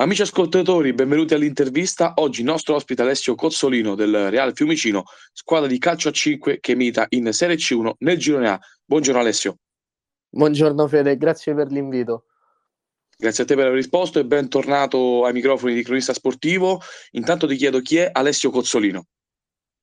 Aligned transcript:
Amici 0.00 0.22
ascoltatori, 0.22 0.94
benvenuti 0.94 1.34
all'intervista. 1.34 2.14
Oggi 2.16 2.40
il 2.40 2.46
nostro 2.46 2.74
ospite 2.74 3.02
Alessio 3.02 3.34
Cozzolino 3.34 3.94
del 3.94 4.30
Real 4.30 4.54
Fiumicino, 4.54 5.02
squadra 5.30 5.68
di 5.68 5.78
calcio 5.78 6.08
a 6.08 6.10
5 6.10 6.58
che 6.58 6.74
milita 6.74 7.04
in 7.10 7.30
Serie 7.34 7.56
C1 7.56 7.96
nel 7.98 8.16
girone 8.16 8.48
A. 8.48 8.58
Buongiorno 8.82 9.20
Alessio. 9.20 9.58
Buongiorno 10.30 10.88
Fede, 10.88 11.18
grazie 11.18 11.54
per 11.54 11.70
l'invito. 11.70 12.28
Grazie 13.14 13.44
a 13.44 13.46
te 13.46 13.54
per 13.54 13.66
aver 13.66 13.76
risposto 13.76 14.18
e 14.18 14.24
bentornato 14.24 15.26
ai 15.26 15.34
microfoni 15.34 15.74
di 15.74 15.82
Cronista 15.82 16.14
Sportivo. 16.14 16.80
Intanto 17.10 17.46
ti 17.46 17.56
chiedo 17.56 17.80
chi 17.80 17.98
è 17.98 18.08
Alessio 18.10 18.48
Cozzolino. 18.48 19.04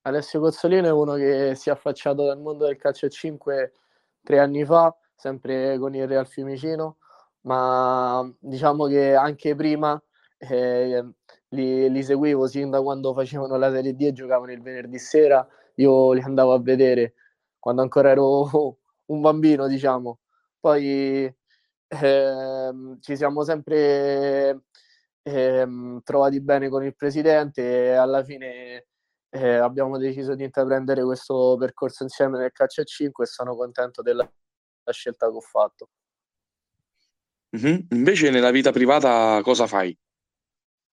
Alessio 0.02 0.40
Cozzolino 0.40 0.88
è 0.88 0.92
uno 0.92 1.14
che 1.14 1.54
si 1.54 1.70
è 1.70 1.72
affacciato 1.72 2.26
dal 2.26 2.40
mondo 2.40 2.66
del 2.66 2.78
calcio 2.78 3.06
a 3.06 3.10
5 3.10 3.72
tre 4.24 4.40
anni 4.40 4.66
fa, 4.66 4.98
sempre 5.16 5.78
con 5.78 5.94
il 5.94 6.08
Real 6.08 6.26
Fiumicino, 6.26 6.98
ma 7.42 8.28
diciamo 8.40 8.88
che 8.88 9.14
anche 9.14 9.54
prima 9.56 10.02
eh, 10.38 11.06
li, 11.50 11.90
li, 11.90 12.04
seguivo 12.04 12.48
sin 12.48 12.70
da 12.70 12.82
quando 12.82 13.14
facevano 13.14 13.58
la 13.58 13.72
Serie 13.72 13.96
D 13.96 14.02
e 14.02 14.14
giocavano 14.14 14.52
il 14.52 14.62
venerdì 14.62 15.00
sera, 15.00 15.48
io 15.76 16.14
li 16.14 16.22
andavo 16.22 16.54
a 16.54 16.60
vedere 16.60 17.14
quando 17.60 17.82
ancora 17.82 18.12
ero 18.12 18.50
un 19.08 19.22
bambino, 19.22 19.68
diciamo. 19.68 20.20
Poi 20.60 21.34
eh, 21.88 22.74
ci 23.00 23.16
siamo 23.16 23.44
sempre 23.44 24.64
eh, 25.24 25.68
trovati 26.04 26.42
bene 26.42 26.70
con 26.70 26.84
il 26.84 26.96
presidente 26.96 27.62
e 27.62 27.92
alla 27.92 28.24
fine 28.24 28.86
eh, 29.30 29.56
abbiamo 29.56 29.98
deciso 29.98 30.36
di 30.36 30.44
intraprendere 30.44 31.04
questo 31.04 31.56
percorso 31.60 32.04
insieme 32.04 32.38
nel 32.38 32.52
calcio 32.52 32.82
a 32.82 32.86
5 32.86 33.24
e 33.24 33.28
sono 33.28 33.56
contento 33.56 34.02
della 34.02 34.30
scelta 34.92 35.30
che 35.30 35.36
ho 35.36 35.42
fatto. 35.42 35.90
Mm-hmm. 37.58 37.80
Invece 37.92 38.30
nella 38.30 38.52
vita 38.52 38.72
privata 38.72 39.42
cosa 39.42 39.68
fai? 39.68 39.98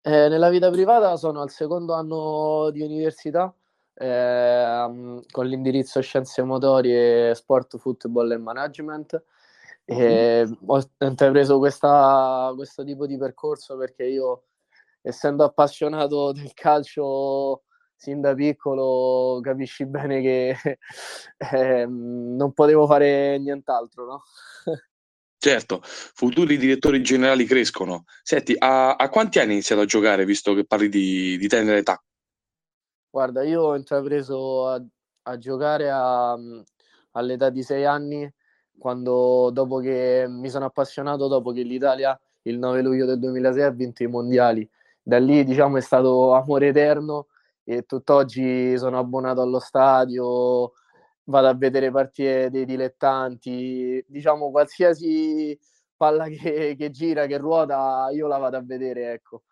Eh, 0.02 0.28
nella 0.28 0.48
vita 0.48 0.70
privata 0.70 1.16
sono 1.16 1.42
al 1.42 1.50
secondo 1.50 1.92
anno 1.92 2.70
di 2.70 2.80
università 2.80 3.54
eh, 3.94 5.20
con 5.30 5.46
l'indirizzo 5.46 6.00
Scienze 6.00 6.42
Motori 6.42 6.90
e 6.94 7.32
Sport, 7.34 7.76
Football 7.76 8.32
e 8.32 8.38
Management. 8.38 9.22
E 9.84 10.44
mm-hmm. 10.46 10.52
ho 10.66 10.80
intrapreso 11.00 11.58
questa, 11.58 12.50
questo 12.54 12.82
tipo 12.84 13.06
di 13.06 13.18
percorso 13.18 13.76
perché 13.76 14.04
io, 14.04 14.44
essendo 15.02 15.44
appassionato 15.44 16.32
del 16.32 16.52
calcio 16.54 17.64
sin 17.94 18.22
da 18.22 18.32
piccolo, 18.34 19.40
capisci 19.42 19.84
bene 19.84 20.22
che 20.22 20.56
eh, 21.52 21.86
non 21.86 22.52
potevo 22.54 22.86
fare 22.86 23.38
nient'altro, 23.38 24.06
no? 24.06 24.22
Certo, 25.42 25.80
futuri 25.82 26.58
direttori 26.58 27.02
generali 27.02 27.46
crescono. 27.46 28.04
Senti, 28.22 28.54
a, 28.58 28.96
a 28.96 29.08
quanti 29.08 29.38
anni 29.38 29.48
hai 29.48 29.54
iniziato 29.54 29.80
a 29.80 29.86
giocare, 29.86 30.26
visto 30.26 30.52
che 30.52 30.66
parli 30.66 30.90
di, 30.90 31.38
di 31.38 31.48
tenera 31.48 31.78
età? 31.78 31.98
Guarda, 33.08 33.42
io 33.42 33.62
ho 33.62 33.74
intrapreso 33.74 34.68
a, 34.68 34.84
a 35.22 35.38
giocare 35.38 35.88
a, 35.90 36.36
all'età 37.12 37.48
di 37.48 37.62
sei 37.62 37.86
anni, 37.86 38.30
quando 38.76 39.48
dopo 39.50 39.78
che 39.78 40.26
mi 40.28 40.50
sono 40.50 40.66
appassionato, 40.66 41.26
dopo 41.26 41.52
che 41.52 41.62
l'Italia 41.62 42.20
il 42.42 42.58
9 42.58 42.82
luglio 42.82 43.06
del 43.06 43.18
2006 43.18 43.62
ha 43.62 43.70
vinto 43.70 44.02
i 44.02 44.08
mondiali. 44.08 44.68
Da 45.00 45.18
lì, 45.18 45.42
diciamo, 45.42 45.78
è 45.78 45.80
stato 45.80 46.34
amore 46.34 46.66
eterno 46.66 47.28
e 47.64 47.84
tutt'oggi 47.84 48.76
sono 48.76 48.98
abbonato 48.98 49.40
allo 49.40 49.58
stadio, 49.58 50.72
vado 51.30 51.48
a 51.48 51.54
vedere 51.54 51.90
partite 51.90 52.50
dei 52.50 52.66
dilettanti, 52.66 54.04
diciamo 54.06 54.50
qualsiasi 54.50 55.58
palla 55.96 56.26
che, 56.28 56.74
che 56.76 56.90
gira, 56.90 57.26
che 57.26 57.38
ruota, 57.38 58.08
io 58.12 58.26
la 58.26 58.36
vado 58.36 58.56
a 58.56 58.62
vedere, 58.62 59.12
ecco. 59.12 59.42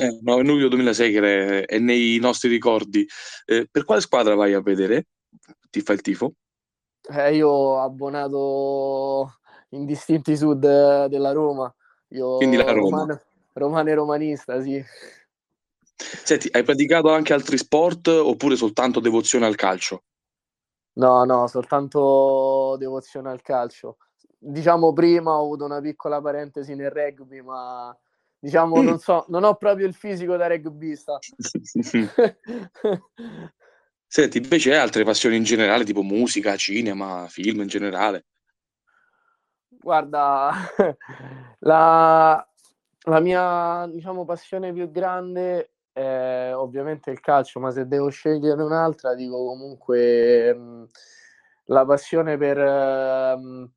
Eh, 0.00 0.18
9 0.22 0.42
luglio 0.44 0.68
2006 0.68 1.12
che 1.12 1.64
è 1.66 1.78
nei 1.78 2.18
nostri 2.18 2.48
ricordi. 2.48 3.06
Eh, 3.44 3.68
per 3.70 3.84
quale 3.84 4.00
squadra 4.00 4.34
vai 4.34 4.54
a 4.54 4.62
vedere? 4.62 5.08
Ti 5.68 5.82
fa 5.82 5.92
il 5.92 6.00
tifo? 6.00 6.32
Eh, 7.02 7.34
io 7.34 7.48
ho 7.48 7.80
abbonato 7.82 9.40
in 9.70 9.84
distinti 9.84 10.36
sud 10.38 11.06
della 11.06 11.32
Roma. 11.32 11.74
Io 12.08 12.36
Quindi 12.36 12.56
la 12.56 12.72
Roma. 12.72 13.00
Romano, 13.00 13.22
romano 13.52 13.88
e 13.90 13.94
romanista, 13.94 14.62
sì. 14.62 14.82
Senti, 15.94 16.48
hai 16.50 16.62
praticato 16.62 17.10
anche 17.10 17.34
altri 17.34 17.58
sport 17.58 18.08
oppure 18.08 18.56
soltanto 18.56 19.00
devozione 19.00 19.44
al 19.44 19.54
calcio? 19.54 20.04
No, 20.94 21.24
no, 21.24 21.46
soltanto 21.46 22.76
devozione 22.78 23.30
al 23.30 23.42
calcio. 23.42 23.98
Diciamo 24.38 24.92
prima 24.92 25.32
ho 25.32 25.42
avuto 25.42 25.64
una 25.64 25.80
piccola 25.80 26.20
parentesi 26.20 26.74
nel 26.74 26.90
rugby, 26.90 27.40
ma 27.40 27.96
diciamo 28.38 28.80
mm. 28.80 28.84
non 28.84 28.98
so, 28.98 29.24
non 29.28 29.44
ho 29.44 29.54
proprio 29.54 29.86
il 29.86 29.94
fisico 29.94 30.36
da 30.36 30.48
rugbyista. 30.48 31.18
Senti, 34.12 34.38
invece 34.38 34.72
hai 34.72 34.78
altre 34.78 35.04
passioni 35.04 35.36
in 35.36 35.44
generale, 35.44 35.84
tipo 35.84 36.02
musica, 36.02 36.56
cinema, 36.56 37.28
film 37.28 37.60
in 37.60 37.68
generale? 37.68 38.24
Guarda, 39.68 40.50
la, 41.60 42.48
la 43.04 43.20
mia 43.20 43.86
diciamo, 43.88 44.24
passione 44.24 44.72
più 44.72 44.90
grande 44.90 45.74
eh, 45.92 46.52
ovviamente 46.52 47.10
il 47.10 47.20
calcio, 47.20 47.60
ma 47.60 47.70
se 47.70 47.86
devo 47.86 48.08
scegliere 48.08 48.62
un'altra, 48.62 49.14
dico 49.14 49.44
comunque 49.44 50.54
mh, 50.54 50.60
mm, 50.60 50.84
la 51.66 51.84
passione 51.84 52.36
per, 52.36 52.58
mh, 52.58 53.72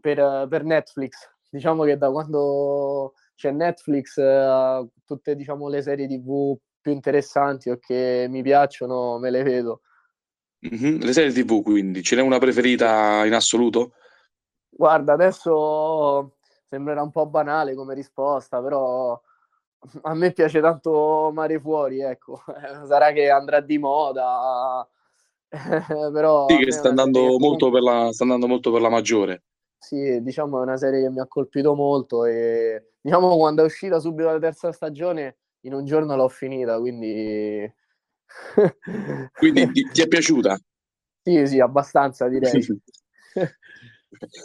per, 0.00 0.46
per, 0.48 0.64
Netflix. 0.64 1.30
Diciamo 1.48 1.84
che 1.84 1.96
da 1.96 2.10
quando 2.10 3.14
c'è 3.34 3.50
Netflix, 3.50 4.16
uh, 4.16 4.88
tutte 5.04 5.34
diciamo, 5.34 5.68
le 5.68 5.82
serie 5.82 6.06
TV 6.06 6.56
più 6.80 6.92
interessanti 6.92 7.70
o 7.70 7.78
che 7.78 8.26
mi 8.28 8.42
piacciono, 8.42 9.18
me 9.18 9.30
le 9.30 9.42
vedo. 9.42 9.82
Mm-hmm. 10.66 11.00
Le 11.00 11.12
serie 11.12 11.32
TV, 11.32 11.62
quindi, 11.62 12.02
ce 12.02 12.16
n'è 12.16 12.22
una 12.22 12.38
preferita 12.38 13.24
in 13.26 13.34
assoluto? 13.34 13.94
Guarda, 14.68 15.12
adesso 15.12 16.36
sembrerà 16.68 17.02
un 17.02 17.10
po' 17.10 17.26
banale 17.26 17.74
come 17.74 17.94
risposta, 17.94 18.62
però 18.62 19.20
a 20.02 20.14
me 20.14 20.32
piace 20.32 20.60
tanto 20.60 21.30
Mare 21.32 21.60
Fuori, 21.60 22.00
ecco. 22.00 22.42
Sarà 22.86 23.12
che 23.12 23.30
andrà 23.30 23.60
di 23.60 23.78
moda, 23.78 24.86
però... 25.48 26.46
Sì, 26.48 26.56
che 26.56 26.72
sta 26.72 26.88
andando, 26.88 27.38
molto 27.38 27.70
per 27.70 27.82
la, 27.82 28.10
sta 28.12 28.24
andando 28.24 28.46
molto 28.46 28.70
per 28.72 28.80
la 28.80 28.88
maggiore. 28.88 29.42
Sì, 29.78 30.22
diciamo 30.22 30.60
è 30.60 30.62
una 30.62 30.76
serie 30.76 31.02
che 31.02 31.10
mi 31.10 31.18
ha 31.18 31.26
colpito 31.26 31.74
molto 31.74 32.24
e 32.24 32.92
diciamo 33.00 33.36
quando 33.36 33.62
è 33.62 33.64
uscita 33.64 33.98
subito 33.98 34.30
la 34.30 34.38
terza 34.38 34.70
stagione 34.70 35.38
in 35.62 35.74
un 35.74 35.84
giorno 35.84 36.14
l'ho 36.14 36.28
finita, 36.28 36.78
quindi... 36.78 37.70
quindi 39.34 39.70
ti, 39.72 39.82
ti, 39.92 40.02
è 40.02 40.06
piaciuta? 40.06 40.56
Sì, 41.22 41.46
sì, 41.46 41.60
abbastanza 41.60 42.28
direi. 42.28 42.64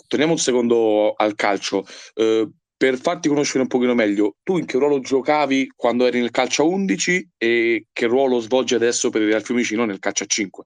Torniamo 0.08 0.34
un 0.34 0.40
secondo 0.40 1.14
al 1.14 1.36
calcio. 1.36 1.84
Uh, 2.16 2.52
per 2.78 2.98
farti 2.98 3.28
conoscere 3.28 3.64
un 3.64 3.68
pochino 3.68 3.96
meglio, 3.96 4.36
tu 4.44 4.58
in 4.58 4.66
che 4.66 4.78
ruolo 4.78 5.00
giocavi 5.00 5.74
quando 5.76 6.06
eri 6.06 6.20
nel 6.20 6.30
calcio 6.30 6.62
a 6.62 6.68
11 6.68 7.32
e 7.36 7.88
che 7.92 8.06
ruolo 8.06 8.40
svolgi 8.40 8.76
adesso 8.76 9.10
per 9.10 9.22
il 9.24 9.30
Real 9.30 9.42
Fiumicino 9.42 9.84
nel 9.84 9.98
calcio 9.98 10.24
a 10.24 10.28
5? 10.28 10.64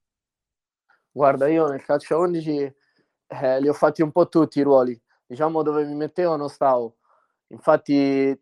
Guarda, 1.10 1.48
io 1.48 1.68
nel 1.70 1.84
calcio 1.84 2.16
a 2.16 2.18
11 2.20 2.76
eh, 3.28 3.62
li 3.62 3.70
ho 3.70 3.74
fatti 3.74 4.02
un 4.02 4.12
po' 4.12 4.28
tutti 4.28 4.60
i 4.60 4.64
ruoli, 4.64 5.00
diciamo 5.26 5.64
dove 5.64 5.86
mi 5.86 5.96
mettevo 5.96 6.36
non 6.36 6.50
stavo. 6.50 6.98
Infatti 7.48 8.38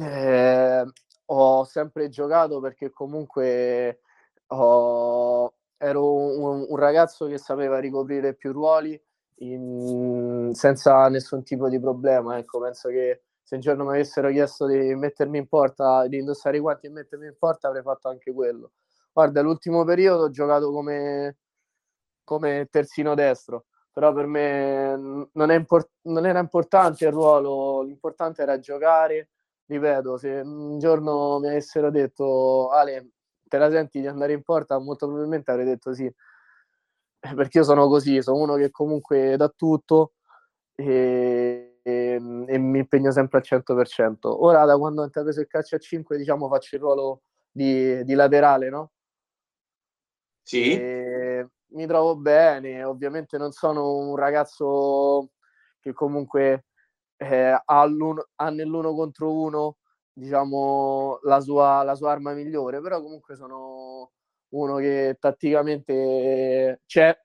eh, 0.00 0.84
ho 1.26 1.64
sempre 1.64 2.08
giocato 2.08 2.60
perché 2.60 2.90
comunque 2.90 4.02
ho, 4.46 5.52
ero 5.76 6.12
un, 6.14 6.66
un 6.68 6.76
ragazzo 6.76 7.26
che 7.26 7.38
sapeva 7.38 7.80
ricoprire 7.80 8.34
più 8.34 8.52
ruoli 8.52 9.00
in, 9.36 10.50
senza 10.54 11.08
nessun 11.08 11.42
tipo 11.42 11.68
di 11.68 11.80
problema. 11.80 12.38
Ecco, 12.38 12.60
penso 12.60 12.88
che 12.88 13.22
se 13.42 13.56
un 13.56 13.60
giorno 13.60 13.84
mi 13.84 13.90
avessero 13.90 14.30
chiesto 14.30 14.66
di 14.66 14.94
mettermi 14.94 15.38
in 15.38 15.46
porta, 15.48 16.06
di 16.06 16.18
indossare 16.18 16.56
i 16.56 16.60
guanti 16.60 16.86
e 16.86 16.90
mettermi 16.90 17.26
in 17.26 17.36
porta, 17.38 17.68
avrei 17.68 17.82
fatto 17.82 18.08
anche 18.08 18.32
quello. 18.32 18.72
Guarda, 19.12 19.40
l'ultimo 19.42 19.84
periodo 19.84 20.24
ho 20.24 20.30
giocato 20.30 20.70
come, 20.72 21.36
come 22.24 22.68
terzino 22.70 23.14
destro, 23.14 23.66
però 23.92 24.12
per 24.12 24.26
me 24.26 24.96
non, 25.32 25.52
import- 25.52 25.90
non 26.02 26.26
era 26.26 26.38
importante 26.40 27.04
il 27.06 27.12
ruolo, 27.12 27.82
l'importante 27.82 28.42
era 28.42 28.58
giocare. 28.58 29.30
Ripeto, 29.66 30.18
se 30.18 30.28
un 30.44 30.78
giorno 30.78 31.38
mi 31.38 31.48
avessero 31.48 31.90
detto 31.90 32.68
Ale, 32.70 33.10
te 33.48 33.56
la 33.58 33.70
senti 33.70 34.00
di 34.00 34.06
andare 34.06 34.32
in 34.34 34.42
porta, 34.42 34.78
molto 34.78 35.06
probabilmente 35.06 35.50
avrei 35.50 35.66
detto 35.66 35.94
sì 35.94 36.12
perché 37.34 37.58
io 37.58 37.64
sono 37.64 37.88
così, 37.88 38.20
sono 38.22 38.38
uno 38.38 38.54
che 38.56 38.70
comunque 38.70 39.36
dà 39.36 39.48
tutto 39.48 40.12
e, 40.74 41.78
e, 41.82 42.44
e 42.46 42.58
mi 42.58 42.78
impegno 42.78 43.10
sempre 43.10 43.38
al 43.38 43.44
100%. 43.44 44.44
Ora 44.44 44.64
da 44.64 44.76
quando 44.76 45.02
ho 45.02 45.04
intrapreso 45.04 45.40
il 45.40 45.46
calcio 45.46 45.76
a 45.76 45.78
5 45.78 46.16
diciamo 46.16 46.48
faccio 46.48 46.74
il 46.76 46.80
ruolo 46.82 47.22
di, 47.50 48.04
di 48.04 48.14
laterale, 48.14 48.68
no? 48.68 48.90
Sì. 50.42 50.72
E 50.72 51.48
mi 51.68 51.86
trovo 51.86 52.16
bene, 52.16 52.84
ovviamente 52.84 53.38
non 53.38 53.52
sono 53.52 53.96
un 53.96 54.16
ragazzo 54.16 55.30
che 55.80 55.92
comunque 55.92 56.66
eh, 57.16 57.46
ha, 57.46 57.62
ha 57.64 58.50
nell'uno 58.50 58.94
contro 58.94 59.32
uno 59.32 59.76
diciamo 60.12 61.18
la 61.22 61.40
sua, 61.40 61.82
la 61.82 61.94
sua 61.94 62.12
arma 62.12 62.34
migliore, 62.34 62.80
però 62.80 63.00
comunque 63.00 63.34
sono 63.34 64.12
uno 64.54 64.76
che 64.76 65.16
tatticamente 65.18 66.82
c'è, 66.86 67.16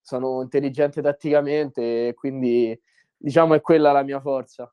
sono 0.00 0.42
intelligente 0.42 1.02
tatticamente 1.02 2.14
quindi 2.14 2.78
diciamo 3.16 3.54
è 3.54 3.60
quella 3.60 3.92
la 3.92 4.02
mia 4.02 4.20
forza. 4.20 4.70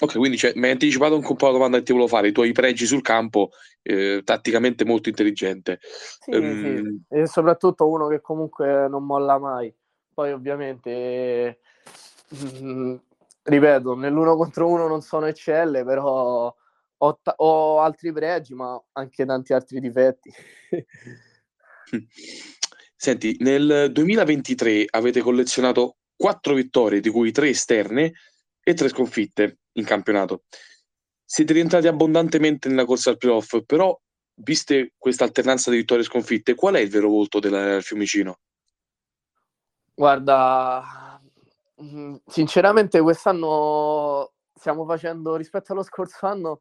Ok, 0.00 0.16
quindi 0.16 0.36
cioè, 0.36 0.52
mi 0.54 0.66
hai 0.66 0.72
anticipato 0.72 1.16
un 1.16 1.36
po' 1.36 1.46
la 1.46 1.52
domanda 1.52 1.78
che 1.78 1.82
ti 1.82 1.90
volevo 1.90 2.08
fare, 2.08 2.28
i 2.28 2.32
tuoi 2.32 2.52
pregi 2.52 2.86
sul 2.86 3.02
campo, 3.02 3.50
eh, 3.82 4.22
tatticamente 4.22 4.84
molto 4.84 5.08
intelligente. 5.08 5.80
Sì, 5.82 6.30
um... 6.36 6.62
sì, 7.08 7.16
e 7.16 7.26
soprattutto 7.26 7.88
uno 7.88 8.06
che 8.06 8.20
comunque 8.20 8.86
non 8.88 9.04
molla 9.04 9.38
mai. 9.38 9.74
Poi 10.14 10.32
ovviamente, 10.32 11.58
mh, 12.28 12.64
mm, 12.64 12.94
ripeto, 13.42 13.96
nell'uno 13.96 14.36
contro 14.36 14.68
uno 14.68 14.86
non 14.86 15.00
sono 15.00 15.26
eccelle, 15.26 15.82
però 15.82 16.54
ho, 16.98 17.20
t- 17.22 17.32
ho 17.36 17.80
altri 17.80 18.12
pregi, 18.12 18.54
ma 18.54 18.80
anche 18.92 19.24
tanti 19.24 19.52
altri 19.52 19.80
difetti. 19.80 20.32
Senti, 22.96 23.36
nel 23.40 23.90
2023 23.92 24.86
avete 24.90 25.20
collezionato 25.20 25.98
quattro 26.16 26.54
vittorie, 26.54 27.00
di 27.00 27.10
cui 27.10 27.30
tre 27.30 27.50
esterne 27.50 28.12
e 28.60 28.74
tre 28.74 28.88
sconfitte 28.88 29.60
in 29.72 29.84
campionato. 29.84 30.42
Siete 31.24 31.52
rientrati 31.52 31.86
abbondantemente 31.86 32.68
nella 32.68 32.84
corsa 32.84 33.10
al 33.10 33.16
playoff, 33.16 33.62
però, 33.64 33.96
viste 34.40 34.94
questa 34.98 35.24
alternanza 35.24 35.70
di 35.70 35.76
vittorie 35.76 36.02
e 36.02 36.06
sconfitte, 36.06 36.54
qual 36.54 36.74
è 36.74 36.80
il 36.80 36.90
vero 36.90 37.08
volto 37.08 37.38
del 37.38 37.82
Fiumicino? 37.82 38.38
Guarda, 39.94 41.20
mm, 41.82 42.16
sinceramente 42.26 43.00
quest'anno 43.00 44.32
stiamo 44.54 44.84
facendo, 44.84 45.36
rispetto 45.36 45.72
allo 45.72 45.82
scorso 45.82 46.26
anno, 46.26 46.60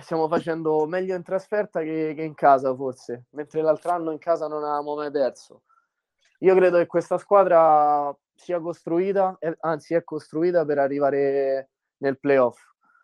stiamo 0.00 0.28
facendo 0.28 0.86
meglio 0.86 1.14
in 1.14 1.22
trasferta 1.22 1.80
che, 1.80 2.12
che 2.14 2.22
in 2.22 2.34
casa 2.34 2.74
forse, 2.74 3.26
mentre 3.30 3.62
l'altro 3.62 3.90
anno 3.92 4.10
in 4.10 4.18
casa 4.18 4.46
non 4.46 4.62
avevamo 4.62 4.94
mai 4.94 5.10
perso. 5.10 5.62
Io 6.40 6.54
credo 6.54 6.78
che 6.78 6.86
questa 6.86 7.18
squadra 7.18 8.16
sia 8.34 8.60
costruita, 8.60 9.36
anzi 9.60 9.94
è 9.94 10.04
costruita 10.04 10.64
per 10.64 10.78
arrivare 10.78 11.70
nel 11.98 12.18
playoff. 12.18 12.60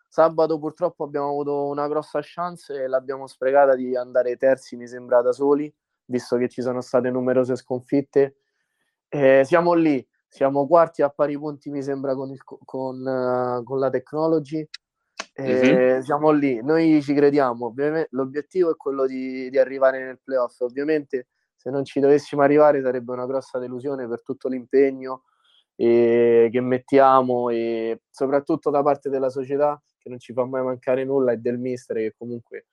Sabato 0.07 0.57
purtroppo 0.59 1.03
abbiamo 1.03 1.29
avuto 1.29 1.65
una 1.65 1.87
grossa 1.89 2.21
chance 2.21 2.73
e 2.73 2.87
l'abbiamo 2.87 3.27
sprecata 3.27 3.75
di 3.75 3.97
andare 3.97 4.37
terzi, 4.37 4.77
mi 4.77 4.87
sembra, 4.87 5.21
da 5.21 5.33
soli, 5.33 5.73
visto 6.05 6.37
che 6.37 6.47
ci 6.47 6.61
sono 6.61 6.79
state 6.79 7.09
numerose 7.09 7.57
sconfitte. 7.57 8.37
Eh, 9.09 9.43
siamo 9.43 9.73
lì, 9.73 10.07
siamo 10.27 10.67
quarti 10.67 11.01
a 11.01 11.09
pari 11.09 11.37
punti, 11.37 11.69
mi 11.69 11.83
sembra, 11.83 12.15
con, 12.15 12.31
il, 12.31 12.41
con, 12.43 13.01
uh, 13.01 13.63
con 13.63 13.79
la 13.79 13.89
technology. 13.89 14.65
Eh, 15.37 15.43
mm-hmm. 15.43 15.99
Siamo 15.99 16.31
lì, 16.31 16.61
noi 16.63 17.01
ci 17.01 17.13
crediamo. 17.13 17.65
Ovviamente, 17.65 18.07
l'obiettivo 18.11 18.71
è 18.71 18.75
quello 18.75 19.05
di, 19.05 19.49
di 19.49 19.57
arrivare 19.57 20.03
nel 20.03 20.19
playoff. 20.23 20.61
Ovviamente, 20.61 21.27
se 21.55 21.69
non 21.69 21.83
ci 21.83 21.99
dovessimo 21.99 22.41
arrivare, 22.41 22.81
sarebbe 22.81 23.11
una 23.11 23.25
grossa 23.25 23.59
delusione 23.59 24.07
per 24.07 24.21
tutto 24.23 24.47
l'impegno 24.47 25.23
e 25.75 26.47
che 26.51 26.61
mettiamo 26.61 27.49
e 27.49 28.03
soprattutto 28.09 28.69
da 28.69 28.81
parte 28.81 29.09
della 29.09 29.29
società 29.29 29.81
che 29.97 30.07
non 30.07 30.19
ci 30.19 30.31
fa 30.31 30.45
mai 30.45 30.63
mancare 30.63 31.03
nulla 31.03 31.33
e 31.33 31.37
del 31.37 31.57
mister 31.59 31.97
che 31.97 32.13
comunque 32.17 32.67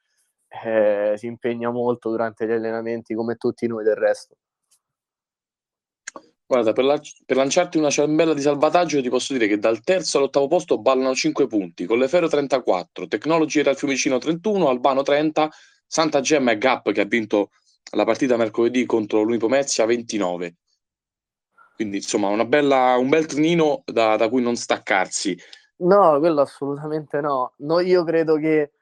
eh, 0.64 1.14
si 1.16 1.26
impegna 1.26 1.70
molto 1.70 2.10
durante 2.10 2.46
gli 2.46 2.52
allenamenti 2.52 3.14
come 3.14 3.34
tutti 3.36 3.66
noi 3.66 3.82
del 3.82 3.96
resto. 3.96 4.36
Guarda, 6.52 6.74
per, 6.74 6.84
la, 6.84 7.00
per, 7.24 7.38
lanciarti 7.38 7.78
una 7.78 7.88
ciambella 7.88 8.34
di 8.34 8.42
salvataggio 8.42 9.00
ti 9.00 9.08
posso 9.08 9.32
dire 9.32 9.46
che 9.46 9.58
dal 9.58 9.80
terzo 9.80 10.18
all'ottavo 10.18 10.48
posto 10.48 10.78
ballano 10.78 11.14
5 11.14 11.46
punti, 11.46 11.86
con 11.86 11.96
Lefero 11.96 12.28
34, 12.28 13.08
Technology 13.08 13.60
era 13.60 13.70
il 13.70 13.78
Fiumicino 13.78 14.18
31, 14.18 14.68
Albano 14.68 15.00
30, 15.00 15.48
Santa 15.86 16.20
Gemma 16.20 16.50
e 16.50 16.58
Gap 16.58 16.92
che 16.92 17.00
ha 17.00 17.06
vinto 17.06 17.52
la 17.92 18.04
partita 18.04 18.36
mercoledì 18.36 18.84
contro 18.84 19.22
l'Unipomezia 19.22 19.86
29. 19.86 20.56
Quindi 21.74 21.96
insomma 21.96 22.44
bella, 22.44 22.98
un 22.98 23.08
bel 23.08 23.24
trenino 23.24 23.82
da, 23.86 24.16
da, 24.16 24.28
cui 24.28 24.42
non 24.42 24.54
staccarsi. 24.54 25.34
No, 25.76 26.18
quello 26.18 26.42
assolutamente 26.42 27.22
no. 27.22 27.54
no 27.60 27.80
io 27.80 28.04
credo 28.04 28.36
che 28.36 28.72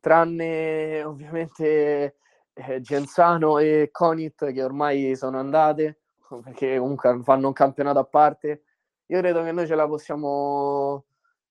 tranne 0.00 1.02
ovviamente 1.04 2.16
eh, 2.54 2.80
Genzano 2.80 3.58
e 3.58 3.90
Conit 3.92 4.50
che 4.50 4.62
ormai 4.64 5.14
sono 5.14 5.38
andate, 5.38 5.98
perché 6.42 6.78
comunque 6.78 7.20
fanno 7.22 7.48
un 7.48 7.52
campionato 7.52 7.98
a 7.98 8.04
parte, 8.04 8.62
io 9.06 9.18
credo 9.20 9.42
che 9.42 9.52
noi 9.52 9.66
ce 9.66 9.74
la 9.74 9.86
possiamo, 9.86 11.06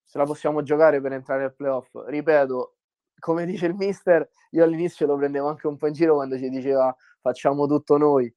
ce 0.05 0.17
la 0.17 0.25
possiamo 0.25 0.61
giocare 0.63 1.01
per 1.01 1.13
entrare 1.13 1.43
al 1.45 1.55
playoff. 1.55 1.89
Ripeto, 2.05 2.75
come 3.19 3.45
dice 3.45 3.65
il 3.65 3.75
mister, 3.75 4.29
io 4.51 4.63
all'inizio 4.63 5.07
lo 5.07 5.17
prendevo 5.17 5.47
anche 5.47 5.67
un 5.67 5.77
po' 5.77 5.87
in 5.87 5.93
giro 5.93 6.15
quando 6.15 6.37
ci 6.37 6.49
diceva 6.49 6.95
facciamo 7.21 7.65
tutto 7.67 7.97
noi. 7.97 8.33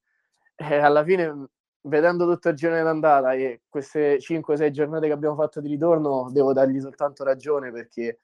E 0.55 0.75
alla 0.77 1.03
fine 1.03 1.49
vedendo 1.83 2.27
tutto 2.31 2.49
il 2.49 2.55
girone 2.55 2.83
d'andata 2.83 3.33
e 3.33 3.61
queste 3.69 4.17
5-6 4.19 4.69
giornate 4.71 5.07
che 5.07 5.13
abbiamo 5.13 5.35
fatto 5.35 5.61
di 5.61 5.69
ritorno, 5.69 6.29
devo 6.31 6.53
dargli 6.53 6.79
soltanto 6.79 7.23
ragione 7.23 7.71
perché 7.71 8.19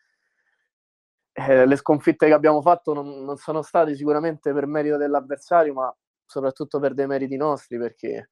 eh, 1.33 1.65
le 1.65 1.75
sconfitte 1.75 2.27
che 2.27 2.33
abbiamo 2.33 2.61
fatto 2.61 2.93
non, 2.93 3.23
non, 3.23 3.37
sono 3.37 3.61
state 3.61 3.95
sicuramente 3.95 4.53
per 4.53 4.65
merito 4.65 4.97
dell'avversario, 4.97 5.73
ma 5.73 5.95
soprattutto 6.27 6.79
per 6.79 6.93
dei 6.93 7.07
meriti 7.07 7.37
nostri, 7.37 7.77
perché 7.77 8.29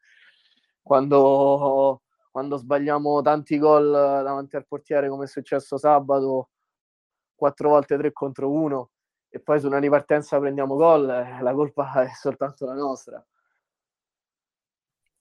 quando, 0.81 2.03
quando 2.29 2.57
sbagliamo 2.57 3.21
tanti 3.21 3.57
gol 3.57 3.91
davanti 3.91 4.55
al 4.55 4.67
portiere, 4.67 5.09
come 5.09 5.23
è 5.23 5.27
successo 5.27 5.77
sabato, 5.77 6.49
quattro 7.33 7.69
volte 7.69 7.97
tre 7.97 8.11
contro 8.11 8.51
uno, 8.51 8.91
e 9.29 9.39
poi 9.39 9.59
su 9.59 9.67
una 9.67 9.79
ripartenza 9.79 10.39
prendiamo 10.39 10.75
gol, 10.75 11.09
eh, 11.09 11.41
la 11.41 11.53
colpa 11.53 11.91
è 12.03 12.11
soltanto 12.13 12.65
la 12.65 12.73
nostra. 12.73 13.25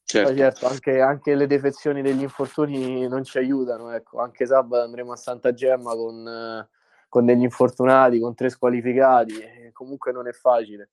Certo. 0.06 0.36
Certo, 0.36 0.66
anche, 0.66 1.00
anche, 1.00 1.34
le 1.34 1.46
defezioni 1.46 2.02
degli 2.02 2.20
infortuni 2.20 3.08
non 3.08 3.24
ci 3.24 3.38
aiutano, 3.38 3.90
ecco. 3.90 4.20
Anche 4.20 4.46
sabato 4.46 4.84
andremo 4.84 5.12
a 5.12 5.16
Santa 5.16 5.54
Gemma 5.54 5.94
con, 5.96 6.68
con 7.08 7.24
degli 7.24 7.42
infortunati, 7.42 8.20
con 8.20 8.34
tre 8.34 8.50
squalificati, 8.50 9.72
comunque 9.72 10.12
non 10.12 10.28
è 10.28 10.32
facile. 10.32 10.90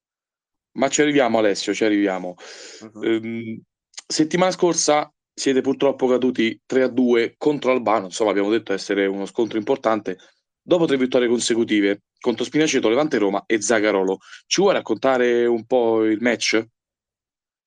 Ma 0.74 0.88
ci 0.88 1.02
arriviamo 1.02 1.38
Alessio, 1.38 1.74
ci 1.74 1.84
arriviamo. 1.84 2.36
Uh-huh. 2.82 3.04
Ehm, 3.04 3.62
settimana 4.08 4.52
scorsa 4.52 5.12
siete 5.34 5.62
purtroppo 5.62 6.08
caduti 6.08 6.62
3-2 6.66 7.36
contro 7.38 7.72
Albano, 7.72 8.06
insomma 8.06 8.32
abbiamo 8.32 8.50
detto 8.50 8.74
essere 8.74 9.06
uno 9.06 9.26
scontro 9.26 9.58
importante, 9.58 10.18
dopo 10.62 10.86
tre 10.86 10.98
vittorie 10.98 11.28
consecutive 11.28 12.04
contro 12.20 12.44
Spinaceto, 12.44 12.90
Levante 12.90 13.18
Roma 13.18 13.44
e 13.48 13.62
Zagarolo. 13.62 14.20
Ci 14.46 14.62
vuoi 14.62 14.74
raccontare 14.74 15.46
un 15.46 15.66
po' 15.66 16.04
il 16.04 16.22
match? 16.22 16.64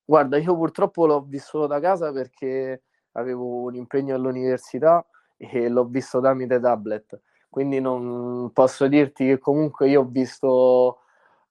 Guarda, 0.05 0.37
io 0.37 0.55
purtroppo 0.55 1.07
l'ho 1.07 1.23
vissuto 1.23 1.67
da 1.67 1.81
casa 1.81 2.13
perché 2.13 2.83
avevo 3.13 3.63
un 3.63 3.75
impegno 3.75 4.15
all'università 4.15 5.05
e 5.37 5.69
l'ho 5.69 5.87
visto 5.87 6.21
tramite 6.21 6.61
tablet, 6.61 7.21
quindi 7.49 7.81
non 7.81 8.51
posso 8.53 8.87
dirti 8.87 9.27
che 9.27 9.39
comunque 9.39 9.89
io 9.89 10.03
ho 10.03 10.09
visto 10.09 11.01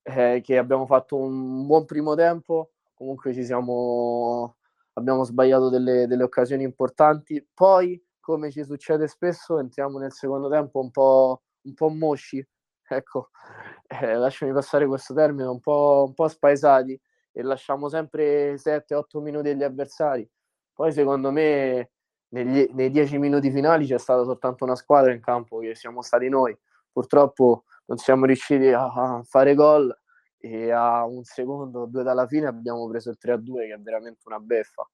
eh, 0.03 0.41
che 0.43 0.57
abbiamo 0.57 0.85
fatto 0.85 1.17
un 1.17 1.65
buon 1.65 1.85
primo 1.85 2.15
tempo, 2.15 2.71
comunque 2.93 3.33
ci 3.33 3.43
siamo, 3.43 4.57
abbiamo 4.93 5.23
sbagliato 5.23 5.69
delle, 5.69 6.07
delle 6.07 6.23
occasioni 6.23 6.63
importanti, 6.63 7.45
poi 7.53 8.01
come 8.19 8.51
ci 8.51 8.63
succede 8.63 9.07
spesso 9.07 9.59
entriamo 9.59 9.97
nel 9.99 10.13
secondo 10.13 10.49
tempo 10.49 10.79
un 10.79 10.91
po', 10.91 11.41
un 11.63 11.73
po 11.73 11.89
mosci, 11.89 12.45
ecco, 12.87 13.29
eh, 13.87 14.15
lasciami 14.15 14.53
passare 14.53 14.85
questo 14.87 15.13
termine, 15.13 15.47
un 15.47 15.59
po', 15.59 16.05
un 16.07 16.13
po' 16.13 16.27
spaesati 16.27 16.99
e 17.31 17.41
lasciamo 17.41 17.89
sempre 17.89 18.57
7-8 18.57 19.19
minuti 19.21 19.49
agli 19.49 19.63
avversari. 19.63 20.29
Poi 20.73 20.91
secondo 20.91 21.31
me 21.31 21.91
negli, 22.29 22.67
nei 22.73 22.89
10 22.91 23.17
minuti 23.17 23.51
finali 23.51 23.85
c'è 23.85 23.97
stata 23.97 24.23
soltanto 24.23 24.63
una 24.63 24.75
squadra 24.75 25.11
in 25.11 25.21
campo 25.21 25.59
che 25.59 25.75
siamo 25.75 26.01
stati 26.01 26.29
noi. 26.29 26.57
Purtroppo 26.91 27.63
non 27.85 27.97
siamo 27.97 28.25
riusciti 28.25 28.67
a, 28.67 29.21
fare 29.23 29.53
gol 29.55 29.95
e 30.37 30.71
a 30.71 31.05
un 31.05 31.23
secondo 31.23 31.81
o 31.81 31.85
due 31.85 32.03
dalla 32.03 32.27
fine 32.27 32.47
abbiamo 32.47 32.87
preso 32.89 33.09
il 33.09 33.17
3-2 33.19 33.67
che 33.67 33.73
è 33.73 33.79
veramente 33.79 34.21
una 34.25 34.39
beffa. 34.39 34.89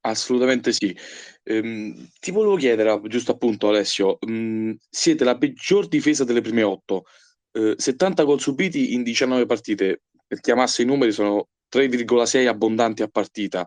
Assolutamente 0.00 0.72
sì. 0.72 0.96
Ehm, 1.42 2.08
ti 2.20 2.30
volevo 2.30 2.56
chiedere, 2.56 3.00
giusto 3.04 3.32
appunto 3.32 3.68
Alessio, 3.68 4.18
mh, 4.20 4.32
mm, 4.32 4.72
siete 4.88 5.24
la 5.24 5.36
peggior 5.36 5.88
difesa 5.88 6.24
delle 6.24 6.40
prime 6.40 6.62
otto, 6.62 7.04
eh, 7.52 7.74
70 7.76 8.24
gol 8.24 8.40
subiti 8.40 8.94
in 8.94 9.02
19 9.02 9.46
partite, 9.46 10.02
per 10.26 10.40
chiamarsi 10.40 10.82
i 10.82 10.84
numeri 10.84 11.12
sono 11.12 11.48
3,6 11.68 12.46
abbondanti 12.46 13.02
a 13.02 13.08
partita. 13.08 13.66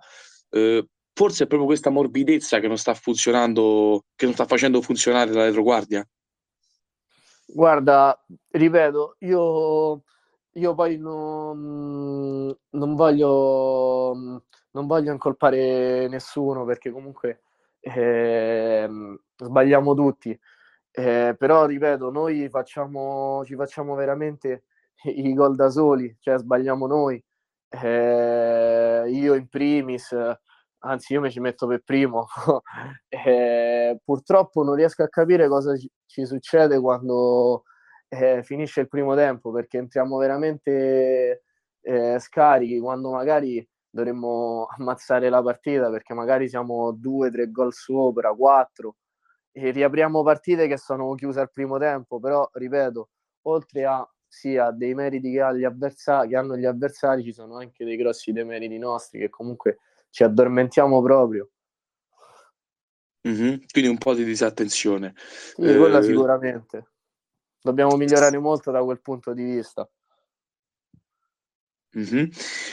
Eh, 0.50 0.86
forse 1.13 1.44
è 1.44 1.48
proprio 1.48 1.68
questa 1.68 1.89
morbidezza 1.89 2.60
che 2.60 2.68
non 2.68 2.77
sta 2.77 2.94
funzionando, 2.94 4.06
che 4.15 4.25
non 4.25 4.34
sta 4.34 4.46
facendo 4.46 4.82
funzionare 4.82 5.32
la 5.32 5.46
retroguardia? 5.46 6.08
Guarda, 7.53 8.17
ripeto, 8.51 9.15
io, 9.20 10.03
io 10.53 10.74
poi 10.74 10.98
non, 10.98 12.55
non, 12.70 12.96
voglio, 12.96 14.13
non 14.72 14.88
voglio 14.88 15.12
incolpare 15.12 16.08
nessuno 16.08 16.63
perché 16.63 16.91
comunque 16.91 17.41
eh, 17.81 18.89
sbagliamo 19.36 19.93
tutti. 19.93 20.38
Eh, 20.91 21.36
però 21.38 21.65
ripeto, 21.65 22.10
noi 22.10 22.48
facciamo, 22.50 23.43
ci 23.46 23.55
facciamo 23.55 23.96
veramente 23.96 24.63
i 25.03 25.34
gol 25.34 25.55
da 25.55 25.70
soli, 25.70 26.15
cioè 26.20 26.38
sbagliamo 26.38 26.88
noi. 26.88 27.22
Eh, 27.70 29.03
io 29.08 29.34
in 29.36 29.48
primis, 29.50 30.15
anzi 30.82 31.14
io 31.14 31.22
mi 31.22 31.32
ci 31.32 31.40
metto 31.40 31.68
per 31.68 31.82
primo. 31.84 32.28
eh, 33.10 34.00
purtroppo 34.04 34.64
non 34.64 34.76
riesco 34.76 35.04
a 35.04 35.10
capire 35.10 35.48
cosa 35.48 35.76
ci, 35.76 36.26
succede 36.26 36.80
quando 36.80 37.64
eh, 38.08 38.44
finisce 38.44 38.82
il 38.82 38.88
primo 38.88 39.16
tempo, 39.16 39.52
perché 39.52 39.78
entriamo 39.78 40.18
veramente 40.18 41.44
eh, 41.82 42.20
scarichi, 42.20 42.80
quando 42.80 43.12
magari 43.12 43.68
dovremmo 43.90 44.68
ammazzare 44.78 45.30
la 45.30 45.42
partita, 45.42 45.90
perché 45.90 46.14
magari 46.14 46.48
siamo 46.50 46.92
due, 46.92 47.32
tre 47.32 47.50
gol 47.52 47.74
sopra, 47.74 48.34
quattro, 48.34 48.96
e 49.52 49.72
riapriamo 49.72 50.24
partite 50.24 50.68
che 50.68 50.78
sono 50.78 51.14
chiuse 51.16 51.40
al 51.42 51.52
primo 51.52 51.78
tempo, 51.78 52.20
però 52.20 52.50
ripeto, 52.54 53.10
oltre 53.44 53.86
a 53.86 54.08
sia 54.28 54.72
dei 54.72 54.94
meriti 54.94 55.32
che, 55.32 55.42
ha 55.42 55.52
gli 55.54 55.66
avversari, 55.66 56.30
che 56.30 56.38
hanno 56.38 56.56
gli 56.56 56.66
avversari, 56.66 57.22
ci 57.24 57.34
sono 57.34 57.58
anche 57.58 57.84
dei 57.84 57.98
grossi 57.98 58.32
demeriti 58.32 58.78
nostri 58.78 59.20
che 59.20 59.30
comunque 59.30 59.80
ci 60.12 60.24
addormentiamo 60.24 61.01
proprio. 61.01 61.50
Mm-hmm. 63.27 63.56
Quindi 63.72 63.89
un 63.89 63.98
po' 63.98 64.13
di 64.13 64.24
disattenzione. 64.24 65.13
Sì, 65.15 65.62
eh... 65.62 65.77
quella 65.77 66.01
sicuramente. 66.01 66.91
Dobbiamo 67.62 67.96
migliorare 67.96 68.38
molto 68.39 68.72
da 68.72 68.84
quel 68.84 69.01
punto 69.01 69.34
di 69.34 69.44
vista. 69.44 69.88
Mm-hmm. 71.98 72.30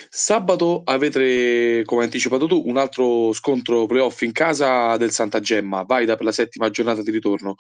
Sabato 0.09 0.83
avete, 0.85 1.83
come 1.85 2.05
anticipato 2.05 2.47
tu, 2.47 2.63
un 2.67 2.77
altro 2.77 3.33
scontro 3.33 3.87
playoff 3.87 4.23
in 4.23 4.33
casa 4.33 4.97
del 4.97 5.11
Santa 5.11 5.41
Gemma, 5.41 5.83
valida 5.83 6.15
per 6.17 6.25
la 6.25 6.33
settima 6.33 6.71
giornata 6.71 7.03
di 7.03 7.11
ritorno. 7.11 7.57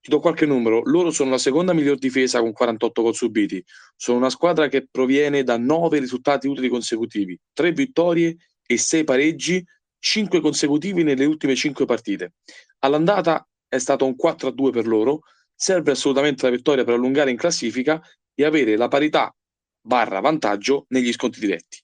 Ti 0.00 0.10
do 0.10 0.20
qualche 0.20 0.46
numero. 0.46 0.82
Loro 0.84 1.10
sono 1.10 1.30
la 1.30 1.38
seconda 1.38 1.72
miglior 1.72 1.98
difesa 1.98 2.40
con 2.40 2.52
48 2.52 3.02
gol 3.02 3.14
subiti. 3.14 3.64
Sono 3.94 4.18
una 4.18 4.30
squadra 4.30 4.68
che 4.68 4.88
proviene 4.90 5.42
da 5.42 5.58
9 5.58 5.98
risultati 5.98 6.48
utili 6.48 6.68
consecutivi, 6.68 7.38
3 7.52 7.72
vittorie 7.72 8.36
e 8.66 8.78
6 8.78 9.04
pareggi, 9.04 9.64
5 9.98 10.40
consecutivi 10.40 11.02
nelle 11.02 11.24
ultime 11.24 11.54
5 11.54 11.84
partite. 11.84 12.34
All'andata 12.80 13.46
è 13.68 13.78
stato 13.78 14.06
un 14.06 14.14
4-2 14.20 14.70
per 14.70 14.86
loro. 14.86 15.20
Serve 15.54 15.92
assolutamente 15.92 16.44
la 16.44 16.54
vittoria 16.54 16.84
per 16.84 16.94
allungare 16.94 17.30
in 17.30 17.36
classifica 17.36 18.00
e 18.34 18.44
avere 18.44 18.76
la 18.76 18.88
parità 18.88 19.34
barra 19.80 20.20
vantaggio 20.20 20.84
negli 20.88 21.12
sconti 21.12 21.40
diretti. 21.40 21.82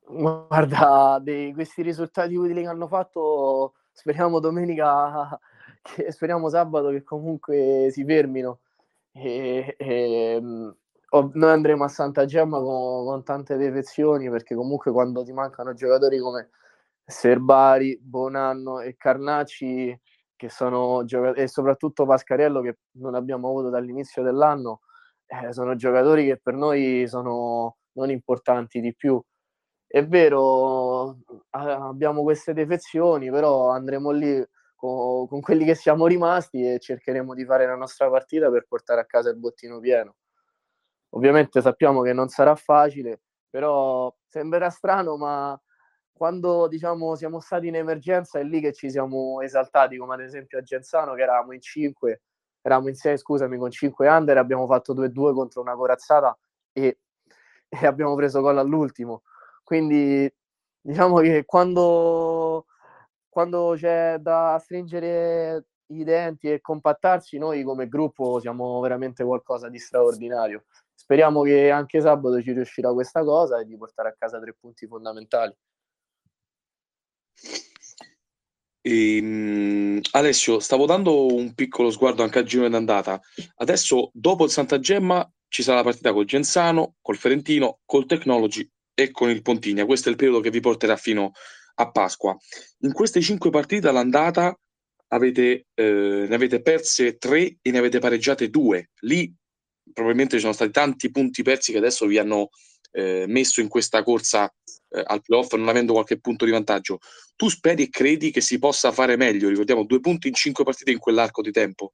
Guarda, 0.00 1.20
di 1.22 1.52
questi 1.54 1.82
risultati 1.82 2.34
utili 2.34 2.62
che 2.62 2.68
hanno 2.68 2.88
fatto, 2.88 3.74
speriamo 3.92 4.40
domenica 4.40 5.38
che 5.82 6.12
speriamo 6.12 6.48
sabato 6.48 6.90
che 6.90 7.02
comunque 7.02 7.88
si 7.90 8.04
fermino. 8.04 8.60
E, 9.12 9.74
e, 9.78 10.40
oh, 10.42 10.76
noi 11.10 11.50
andremo 11.50 11.84
a 11.84 11.88
Santa 11.88 12.24
Gemma 12.24 12.58
con, 12.58 13.04
con, 13.04 13.24
tante 13.24 13.56
defezioni 13.56 14.30
perché 14.30 14.54
comunque 14.54 14.92
quando 14.92 15.24
ti 15.24 15.32
mancano 15.32 15.74
giocatori 15.74 16.18
come 16.18 16.50
Serbari, 17.04 17.98
Bonanno 18.00 18.80
e 18.80 18.96
Carnacci 18.96 19.98
che 20.36 20.48
sono 20.48 21.04
giocatori 21.04 21.42
e 21.42 21.48
soprattutto 21.48 22.06
Pascariello 22.06 22.60
che 22.60 22.78
non 22.92 23.14
abbiamo 23.14 23.48
avuto 23.48 23.70
dall'inizio 23.70 24.22
dell'anno 24.22 24.82
eh, 25.26 25.52
sono 25.52 25.74
giocatori 25.76 26.26
che 26.26 26.38
per 26.38 26.54
noi 26.54 27.06
sono 27.08 27.76
non 27.92 28.10
importanti 28.10 28.80
di 28.80 28.94
più 28.94 29.20
è 29.86 30.06
vero 30.06 31.18
abbiamo 31.50 32.22
queste 32.22 32.54
defezioni 32.54 33.30
però 33.30 33.70
andremo 33.70 34.10
lì 34.10 34.44
con, 34.80 35.26
con, 35.28 35.40
quelli 35.40 35.64
che 35.64 35.74
siamo 35.74 36.06
rimasti 36.06 36.64
e 36.64 36.78
cercheremo 36.78 37.34
di 37.34 37.44
fare 37.44 37.66
la 37.66 37.76
nostra 37.76 38.08
partita 38.08 38.50
per 38.50 38.64
portare 38.66 39.02
a 39.02 39.04
casa 39.04 39.28
il 39.28 39.36
bottino 39.36 39.78
pieno. 39.78 40.14
Ovviamente 41.10 41.60
sappiamo 41.60 42.02
che 42.02 42.12
non 42.12 42.28
sarà 42.28 42.54
facile, 42.54 43.20
però 43.48 44.14
sembrerà 44.28 44.70
strano, 44.70 45.16
ma 45.16 45.60
quando 46.12 46.68
diciamo 46.68 47.14
siamo 47.16 47.40
stati 47.40 47.68
in 47.68 47.76
emergenza 47.76 48.38
è 48.38 48.44
lì 48.44 48.60
che 48.60 48.72
ci 48.72 48.90
siamo 48.90 49.40
esaltati, 49.40 49.96
come 49.96 50.14
ad 50.14 50.20
esempio 50.20 50.58
a 50.58 50.62
Genzano 50.62 51.14
che 51.14 51.22
eravamo 51.22 51.52
in 51.52 51.60
5, 51.60 52.22
eravamo 52.62 52.88
in 52.88 52.94
6, 52.94 53.18
scusami, 53.18 53.56
con 53.58 53.70
5 53.70 54.08
under, 54.08 54.38
abbiamo 54.38 54.66
fatto 54.66 54.94
2-2 54.94 55.32
contro 55.34 55.60
una 55.62 55.74
corazzata 55.74 56.36
e, 56.72 56.98
e 57.68 57.86
abbiamo 57.86 58.14
preso 58.14 58.40
gol 58.40 58.58
all'ultimo. 58.58 59.22
Quindi 59.64 60.32
diciamo 60.82 61.18
che 61.20 61.44
quando 61.44 62.66
quando 63.30 63.74
c'è 63.76 64.18
da 64.18 64.58
stringere 64.60 65.64
i 65.86 66.04
denti 66.04 66.50
e 66.50 66.60
compattarci, 66.60 67.38
noi 67.38 67.62
come 67.62 67.88
gruppo 67.88 68.40
siamo 68.40 68.80
veramente 68.80 69.24
qualcosa 69.24 69.68
di 69.68 69.78
straordinario. 69.78 70.64
Speriamo 71.00 71.40
che 71.42 71.70
anche 71.70 71.98
sabato 72.02 72.42
ci 72.42 72.52
riuscirà 72.52 72.92
questa 72.92 73.24
cosa 73.24 73.58
e 73.58 73.64
di 73.64 73.74
portare 73.74 74.10
a 74.10 74.14
casa 74.16 74.38
tre 74.38 74.54
punti 74.54 74.86
fondamentali. 74.86 75.52
E, 78.82 79.18
um, 79.22 80.00
Alessio, 80.12 80.60
stavo 80.60 80.84
dando 80.84 81.34
un 81.34 81.54
piccolo 81.54 81.90
sguardo 81.90 82.22
anche 82.22 82.40
al 82.40 82.44
girone 82.44 82.68
d'andata. 82.68 83.18
Adesso, 83.56 84.10
dopo 84.12 84.44
il 84.44 84.50
Santa 84.50 84.78
Gemma, 84.78 85.28
ci 85.48 85.62
sarà 85.62 85.78
la 85.78 85.84
partita 85.84 86.12
col 86.12 86.26
Genzano, 86.26 86.96
col 87.00 87.16
Ferentino, 87.16 87.80
col 87.86 88.04
Technology 88.04 88.70
e 88.92 89.10
con 89.10 89.30
il 89.30 89.40
Pontigna. 89.40 89.86
Questo 89.86 90.08
è 90.08 90.10
il 90.12 90.18
periodo 90.18 90.40
che 90.40 90.50
vi 90.50 90.60
porterà 90.60 90.96
fino 90.96 91.32
a 91.76 91.90
Pasqua. 91.90 92.36
In 92.80 92.92
queste 92.92 93.22
cinque 93.22 93.48
partite 93.48 93.88
all'andata 93.88 94.54
avete, 95.08 95.66
eh, 95.72 96.26
ne 96.28 96.34
avete 96.34 96.60
perse 96.60 97.16
tre 97.16 97.56
e 97.62 97.70
ne 97.70 97.78
avete 97.78 98.00
pareggiate 98.00 98.50
due. 98.50 98.90
Lì 99.00 99.34
probabilmente 99.92 100.36
ci 100.36 100.42
sono 100.42 100.52
stati 100.52 100.70
tanti 100.70 101.10
punti 101.10 101.42
persi 101.42 101.72
che 101.72 101.78
adesso 101.78 102.06
vi 102.06 102.18
hanno 102.18 102.50
eh, 102.92 103.24
messo 103.28 103.60
in 103.60 103.68
questa 103.68 104.02
corsa 104.02 104.52
eh, 104.90 105.02
al 105.04 105.22
playoff 105.22 105.52
non 105.54 105.68
avendo 105.68 105.92
qualche 105.92 106.18
punto 106.20 106.44
di 106.44 106.50
vantaggio. 106.50 106.98
Tu 107.36 107.48
speri 107.48 107.84
e 107.84 107.88
credi 107.90 108.30
che 108.30 108.40
si 108.40 108.58
possa 108.58 108.92
fare 108.92 109.16
meglio? 109.16 109.48
Ricordiamo 109.48 109.84
due 109.84 110.00
punti 110.00 110.28
in 110.28 110.34
cinque 110.34 110.64
partite 110.64 110.90
in 110.90 110.98
quell'arco 110.98 111.42
di 111.42 111.52
tempo. 111.52 111.92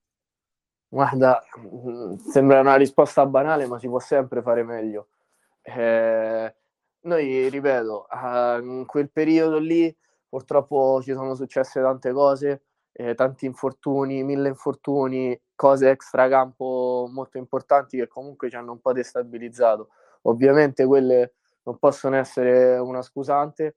Guarda, 0.88 1.43
mm, 1.59 2.17
sembra 2.17 2.61
una 2.61 2.76
risposta 2.76 3.26
banale, 3.26 3.67
ma 3.67 3.79
si 3.79 3.87
può 3.87 3.99
sempre 3.99 4.41
fare 4.43 4.62
meglio. 4.62 5.09
Eh, 5.62 6.55
noi, 7.00 7.49
ripeto, 7.49 8.07
uh, 8.11 8.62
in 8.62 8.85
quel 8.87 9.11
periodo 9.11 9.59
lì 9.59 9.95
purtroppo 10.29 11.00
ci 11.03 11.12
sono 11.12 11.35
successe 11.35 11.81
tante 11.81 12.12
cose, 12.12 12.66
eh, 12.99 13.15
tanti 13.15 13.45
infortuni, 13.45 14.25
mille 14.25 14.49
infortuni, 14.49 15.38
cose 15.55 15.91
extracampo 15.91 17.07
molto 17.12 17.37
importanti 17.37 17.99
che 17.99 18.09
comunque 18.09 18.49
ci 18.49 18.57
hanno 18.57 18.73
un 18.73 18.81
po' 18.81 18.95
destabilizzato. 18.95 19.91
Ovviamente 20.23 20.87
quelle 20.87 21.35
non 21.65 21.79
possono 21.79 22.17
essere 22.17 22.79
una 22.79 23.03
scusante, 23.03 23.76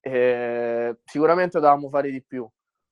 eh, 0.00 0.98
sicuramente 1.04 1.60
dovevamo 1.60 1.88
fare 1.88 2.10
di 2.10 2.22
più, 2.22 2.46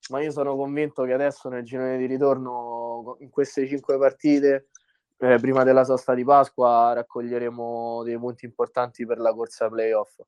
ma 0.09 0.21
io 0.21 0.31
sono 0.31 0.55
convinto 0.55 1.03
che 1.03 1.13
adesso 1.13 1.47
nel 1.47 1.63
girone 1.63 1.97
di 1.97 2.07
ritorno, 2.07 3.17
in 3.19 3.29
queste 3.29 3.67
cinque 3.67 3.99
partite, 3.99 4.69
eh, 5.17 5.37
prima 5.37 5.63
della 5.63 5.83
sosta 5.83 6.15
di 6.15 6.23
Pasqua 6.23 6.93
raccoglieremo 6.93 8.01
dei 8.03 8.17
punti 8.17 8.45
importanti 8.45 9.05
per 9.05 9.19
la 9.19 9.31
corsa 9.31 9.69
playoff. 9.69 10.21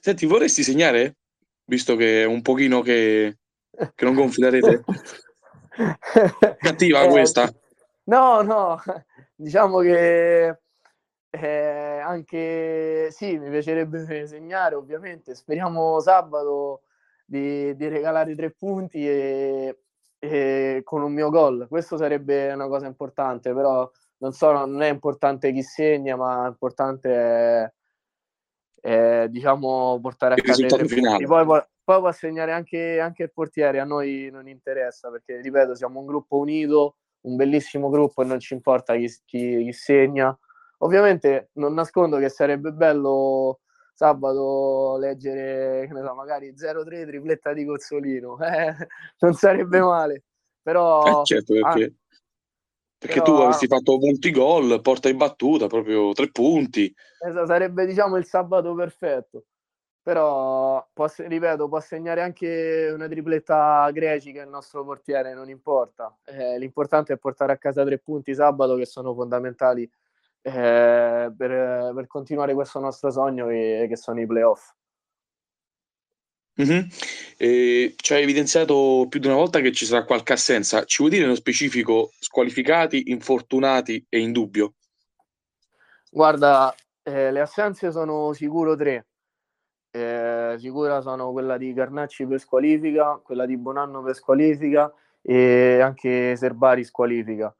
Senti, 0.00 0.24
vorresti 0.24 0.62
segnare? 0.62 1.16
Visto 1.64 1.96
che 1.96 2.22
è 2.22 2.24
un 2.26 2.42
pochino 2.42 2.80
che, 2.80 3.38
che 3.94 4.04
non 4.04 4.14
confiderete. 4.14 4.84
Cattiva 6.58 7.02
eh, 7.02 7.08
questa. 7.08 7.52
No, 8.04 8.42
no, 8.42 8.80
diciamo 9.34 9.78
che 9.78 10.58
eh, 11.30 11.98
anche 11.98 13.10
sì, 13.10 13.38
mi 13.38 13.50
piacerebbe 13.50 14.26
segnare, 14.26 14.74
ovviamente. 14.74 15.34
Speriamo 15.34 15.98
sabato 16.00 16.82
di, 17.24 17.74
di 17.76 17.88
regalare 17.88 18.34
tre 18.34 18.50
punti 18.50 19.08
e, 19.08 19.78
e 20.18 20.82
con 20.84 21.02
un 21.02 21.12
mio 21.12 21.30
gol. 21.30 21.66
Questo 21.68 21.96
sarebbe 21.96 22.52
una 22.52 22.68
cosa 22.68 22.86
importante, 22.86 23.52
però 23.52 23.90
non 24.18 24.32
so, 24.32 24.52
non 24.52 24.82
è 24.82 24.88
importante 24.88 25.52
chi 25.52 25.62
segna, 25.62 26.16
ma 26.16 26.46
importante 26.46 27.10
è, 27.10 27.72
è 28.84 29.28
diciamo 29.30 29.98
portare 29.98 30.34
a 30.34 30.36
casa 30.36 30.66
i 30.66 30.88
finale. 30.88 31.24
Poi, 31.24 31.46
poi, 31.46 31.62
poi 31.82 32.00
può 32.00 32.12
segnare 32.12 32.52
anche, 32.52 33.00
anche 33.00 33.22
il 33.22 33.32
portiere, 33.32 33.80
a 33.80 33.84
noi 33.84 34.28
non 34.30 34.46
interessa 34.46 35.10
perché, 35.10 35.40
ripeto, 35.40 35.74
siamo 35.74 36.00
un 36.00 36.06
gruppo 36.06 36.36
unito, 36.36 36.96
un 37.22 37.34
bellissimo 37.34 37.88
gruppo 37.88 38.20
e 38.20 38.26
non 38.26 38.40
ci 38.40 38.52
importa 38.52 38.94
chi, 38.94 39.08
chi, 39.24 39.64
chi 39.64 39.72
segna. 39.72 40.38
Ovviamente 40.78 41.48
non 41.54 41.72
nascondo 41.72 42.18
che 42.18 42.28
sarebbe 42.28 42.72
bello 42.72 43.60
sabato 43.94 44.98
leggere, 44.98 45.88
so, 45.90 46.14
magari 46.14 46.52
0-3 46.52 47.06
tripletta 47.06 47.54
di 47.54 47.64
Cozzolino, 47.64 48.36
eh, 48.44 48.74
non 49.20 49.32
sarebbe 49.32 49.80
male, 49.80 50.24
però... 50.60 51.22
Eh 51.22 51.24
certo, 51.24 51.54
perché, 51.54 51.94
perché 53.04 53.20
però, 53.20 53.36
tu 53.36 53.42
avresti 53.42 53.66
fatto 53.66 53.98
molti 53.98 54.30
gol, 54.30 54.80
porta 54.80 55.10
in 55.10 55.18
battuta, 55.18 55.66
proprio 55.66 56.14
tre 56.14 56.30
punti. 56.30 56.90
Esatto, 57.18 57.44
sarebbe 57.44 57.84
diciamo 57.84 58.16
il 58.16 58.24
sabato 58.24 58.74
perfetto. 58.74 59.44
però 60.02 60.86
può, 60.90 61.06
ripeto, 61.14 61.68
può 61.68 61.80
segnare 61.80 62.22
anche 62.22 62.90
una 62.94 63.06
tripletta 63.06 63.90
Greci 63.92 64.32
che 64.32 64.40
è 64.40 64.44
il 64.44 64.48
nostro 64.48 64.86
portiere, 64.86 65.34
non 65.34 65.50
importa. 65.50 66.16
Eh, 66.24 66.58
l'importante 66.58 67.12
è 67.12 67.18
portare 67.18 67.52
a 67.52 67.58
casa 67.58 67.84
tre 67.84 67.98
punti 67.98 68.34
sabato 68.34 68.74
che 68.74 68.86
sono 68.86 69.12
fondamentali 69.12 69.82
eh, 70.40 71.30
per, 71.36 71.92
per, 71.94 72.06
continuare 72.06 72.54
questo 72.54 72.80
nostro 72.80 73.10
sogno 73.10 73.48
che, 73.48 73.84
che 73.86 73.96
sono 73.96 74.18
i 74.18 74.26
playoff. 74.26 74.72
Mm-hmm. 76.60 76.86
Eh, 77.36 77.94
ci 77.96 78.14
hai 78.14 78.22
evidenziato 78.22 79.06
più 79.08 79.18
di 79.20 79.26
una 79.26 79.36
volta 79.36 79.60
che 79.60 79.72
ci 79.72 79.86
sarà 79.86 80.04
qualche 80.04 80.34
assenza. 80.34 80.84
Ci 80.84 80.98
vuoi 80.98 81.10
dire 81.10 81.24
nello 81.24 81.34
specifico 81.34 82.12
squalificati, 82.18 83.10
infortunati 83.10 84.04
e 84.08 84.20
in 84.20 84.32
dubbio? 84.32 84.74
Guarda, 86.10 86.74
eh, 87.02 87.32
le 87.32 87.40
assenze 87.40 87.90
sono 87.90 88.32
sicuro 88.32 88.76
tre 88.76 89.06
eh, 89.96 90.56
sicura 90.58 91.00
sono 91.00 91.30
quella 91.30 91.56
di 91.56 91.72
Carnacci 91.72 92.26
per 92.26 92.40
squalifica, 92.40 93.20
quella 93.22 93.46
di 93.46 93.56
Bonanno 93.56 94.02
per 94.02 94.16
squalifica 94.16 94.92
e 95.22 95.80
anche 95.80 96.34
Serbari 96.34 96.82
squalifica. 96.82 97.54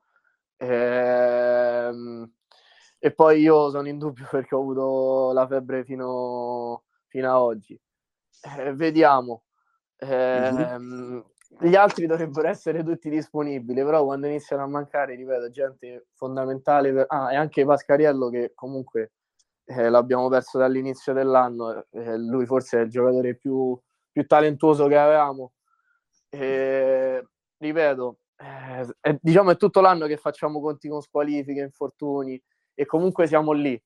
Eh, 0.56 2.28
e 2.98 3.12
poi 3.12 3.40
io 3.40 3.70
sono 3.70 3.86
in 3.88 3.98
dubbio 3.98 4.26
perché 4.30 4.54
ho 4.56 4.60
avuto 4.60 5.32
la 5.32 5.46
febbre 5.46 5.84
fino, 5.84 6.82
fino 7.06 7.30
a 7.30 7.40
oggi. 7.40 7.80
Eh, 8.44 8.74
vediamo. 8.74 9.44
Mm-hmm. 10.04 11.20
Gli 11.60 11.74
altri 11.76 12.06
dovrebbero 12.06 12.48
essere 12.48 12.82
tutti 12.82 13.08
disponibili, 13.08 13.82
però 13.82 14.04
quando 14.04 14.26
iniziano 14.26 14.64
a 14.64 14.66
mancare, 14.66 15.14
ripeto, 15.14 15.50
gente 15.50 16.06
fondamentale. 16.12 16.92
Per... 16.92 17.04
Ah, 17.08 17.32
e 17.32 17.36
anche 17.36 17.64
Pascariello 17.64 18.28
che 18.28 18.52
comunque 18.54 19.12
eh, 19.66 19.88
l'abbiamo 19.88 20.28
perso 20.28 20.58
dall'inizio 20.58 21.12
dell'anno, 21.12 21.86
eh, 21.90 22.18
lui 22.18 22.44
forse 22.44 22.80
è 22.80 22.82
il 22.82 22.90
giocatore 22.90 23.36
più, 23.36 23.78
più 24.10 24.26
talentuoso 24.26 24.86
che 24.88 24.96
avevamo. 24.96 25.52
Eh, 26.28 27.24
ripeto, 27.56 28.18
è, 28.36 29.16
diciamo 29.20 29.52
è 29.52 29.56
tutto 29.56 29.80
l'anno 29.80 30.06
che 30.06 30.16
facciamo 30.16 30.60
conti 30.60 30.88
con 30.88 31.00
squalifiche, 31.00 31.60
infortuni 31.60 32.40
e 32.74 32.84
comunque 32.84 33.26
siamo 33.26 33.52
lì. 33.52 33.80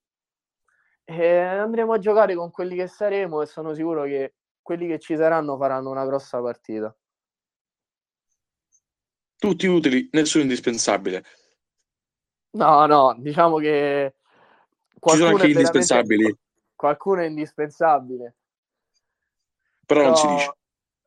E 1.05 1.39
andremo 1.39 1.93
a 1.93 1.99
giocare 1.99 2.35
con 2.35 2.51
quelli 2.51 2.77
che 2.77 2.87
saremo 2.87 3.43
e 3.43 3.47
sono 3.47 3.73
sicuro 3.75 4.05
che 4.05 4.35
quelli 4.69 4.87
che 4.87 4.99
ci 4.99 5.17
saranno 5.17 5.57
faranno 5.57 5.89
una 5.89 6.05
grossa 6.05 6.43
partita. 6.43 6.95
Tutti 9.39 9.67
utili, 9.67 10.11
nessuno 10.13 10.43
indispensabile. 10.43 11.25
No, 12.51 12.85
no, 12.85 13.17
diciamo 13.19 13.57
che 13.57 14.17
ci 15.01 15.17
sono 15.17 15.31
anche 15.31 15.47
indispensabili. 15.47 16.37
Qualcuno 16.75 17.23
è 17.23 17.25
indispensabile. 17.25 18.37
Però, 19.87 20.01
Però, 20.01 20.11
non 20.11 20.17
si 20.19 20.27
dice. 20.27 20.57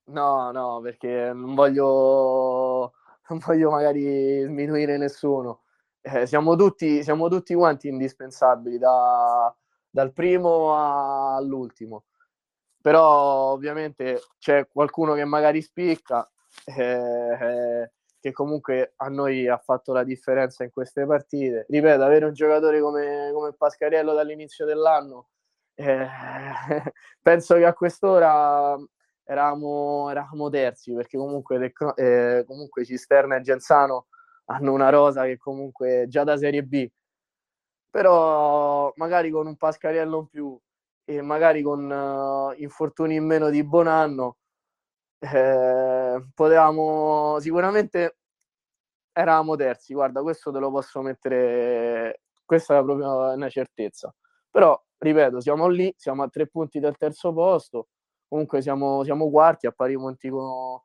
No, 0.06 0.50
no, 0.50 0.80
perché 0.82 1.32
non 1.32 1.53
voglio, 1.53 2.94
non 3.30 3.38
voglio 3.46 3.70
magari 3.70 4.41
sminuire 4.41 4.98
nessuno. 4.98 5.65
Eh, 6.01 6.25
siamo, 6.25 6.56
tutti, 6.56 7.03
siamo 7.03 7.30
tutti 7.30 7.53
quanti 7.53 7.89
indispensabili, 7.89 8.80
da, 8.80 9.56
dal 9.88 10.12
primo 10.13 11.36
all'ultimo. 11.36 12.06
Però 12.81 13.51
ovviamente 13.51 14.21
c'è 14.39 14.67
qualcuno 14.67 15.13
che 15.13 15.25
magari 15.25 15.61
spicca. 15.61 16.29
Eh, 16.65 16.83
eh, 16.83 17.91
che 18.21 18.31
comunque 18.31 18.93
a 18.97 19.09
noi 19.09 19.47
ha 19.47 19.57
fatto 19.57 19.93
la 19.93 20.03
differenza 20.03 20.63
in 20.63 20.69
queste 20.71 21.05
partite. 21.05 21.65
Ripeto, 21.67 22.03
avere 22.03 22.25
un 22.25 22.33
giocatore 22.33 22.79
come, 22.79 23.31
come 23.33 23.53
Pascariello 23.53 24.13
dall'inizio 24.13 24.63
dell'anno, 24.65 25.29
eh, 25.73 26.07
penso 27.21 27.55
che 27.55 27.65
a 27.65 27.73
quest'ora 27.73 28.77
eravamo, 29.23 30.09
eravamo 30.11 30.50
terzi, 30.50 30.93
perché 30.93 31.17
comunque, 31.17 31.73
eh, 31.95 32.43
comunque 32.47 32.85
Cisterna 32.85 33.38
e 33.38 33.41
Genzano 33.41 34.07
hanno 34.45 34.71
una 34.71 34.89
rosa 34.89 35.24
che 35.24 35.37
comunque 35.37 36.05
già 36.07 36.24
da 36.24 36.37
Serie 36.37 36.63
B, 36.63 36.87
però 37.89 38.91
magari 38.98 39.31
con 39.31 39.48
un 39.48 39.57
Pascariello 39.57 40.20
in 40.20 40.27
più 40.27 40.59
e 41.05 41.22
magari 41.22 41.61
con 41.61 41.90
uh, 41.90 42.53
infortuni 42.61 43.16
in 43.16 43.25
meno 43.25 43.50
di 43.50 43.64
buon 43.64 43.87
anno 43.87 44.37
eh, 45.20 46.25
potevamo 46.33 47.37
sicuramente 47.40 48.18
eravamo 49.14 49.55
terzi, 49.55 49.94
guarda, 49.94 50.22
questo 50.22 50.51
te 50.51 50.59
lo 50.59 50.72
posso 50.72 51.01
mettere, 51.01 52.22
questa 52.46 52.77
è 52.77 52.83
proprio 52.83 53.33
una 53.33 53.50
certezza. 53.50 54.14
Però, 54.50 54.79
ripeto, 54.98 55.42
siamo 55.42 55.68
lì, 55.68 55.94
siamo 55.98 56.24
a 56.24 56.29
tre 56.29 56.48
punti 56.48 56.79
del 56.79 56.98
terzo 56.98 57.33
posto, 57.33 57.90
comunque 58.27 58.61
siamo, 58.61 59.03
siamo 59.03 59.29
quarti 59.29 59.68
a 59.68 59.72
pari 59.72 59.96
punti 59.96 60.29
con, 60.29 60.79